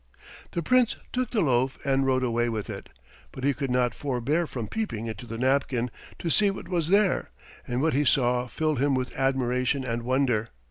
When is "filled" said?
8.47-8.79